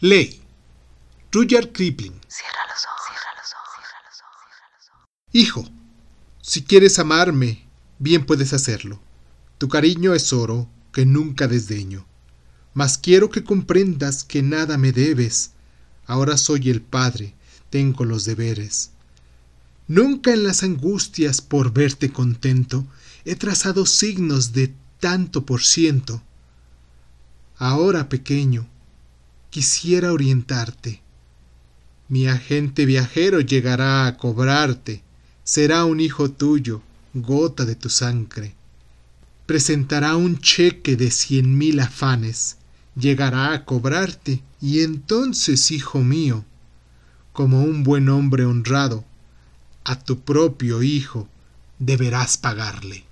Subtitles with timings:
[0.00, 0.40] Ley.
[1.32, 2.14] Rudyard Kipling.
[2.28, 5.08] Cierra los ojos, cierra los ojos, cierra los ojos, cierra los ojos.
[5.32, 5.68] Hijo,
[6.40, 7.66] si quieres amarme,
[7.98, 9.00] bien puedes hacerlo.
[9.58, 12.06] Tu cariño es oro que nunca desdeño.
[12.74, 15.50] Mas quiero que comprendas que nada me debes.
[16.06, 17.34] Ahora soy el padre,
[17.68, 18.92] tengo los deberes.
[19.88, 22.86] Nunca en las angustias por verte contento
[23.24, 26.22] he trazado signos de tanto por ciento.
[27.56, 28.68] Ahora, pequeño,
[29.50, 31.02] quisiera orientarte.
[32.08, 35.02] Mi agente viajero llegará a cobrarte,
[35.44, 36.82] será un hijo tuyo,
[37.14, 38.54] gota de tu sangre.
[39.46, 42.58] Presentará un cheque de cien mil afanes,
[42.94, 46.44] llegará a cobrarte, y entonces, hijo mío,
[47.32, 49.04] como un buen hombre honrado,
[49.84, 51.28] a tu propio hijo
[51.78, 53.07] deberás pagarle.